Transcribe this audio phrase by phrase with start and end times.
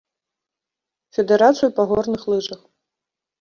[1.17, 2.61] Федэрацыю па горных лыжах.